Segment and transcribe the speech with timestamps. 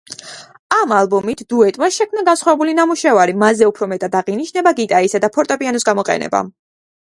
[0.77, 6.47] ამ ალბომით დუეტმა შექმნა განსხვავებული ნამუშევარი, მასზე უფრო მეტად აღინიშნება გიტარისა და ფორტეპიანოს გამოყენება.